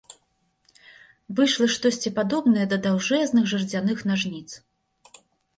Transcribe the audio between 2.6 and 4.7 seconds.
да даўжэзных жардзяных нажніц.